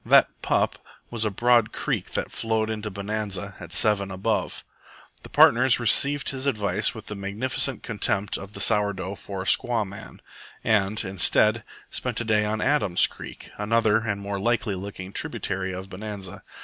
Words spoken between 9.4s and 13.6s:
a squaw man, and, instead, spent the day on Adam's Creek,